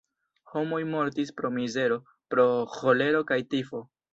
[0.53, 1.99] Homoj mortis pro mizero,
[2.35, 3.87] pro ĥolero kaj tifo.